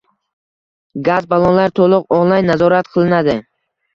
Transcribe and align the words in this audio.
Gaz 1.07 1.27
ballonlar 1.33 1.75
to‘liq 1.79 2.17
onlayn 2.19 2.51
nazorat 2.53 2.89
qilinadi 2.97 3.37